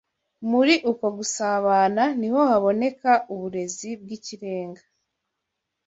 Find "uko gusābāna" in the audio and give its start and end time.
0.91-2.03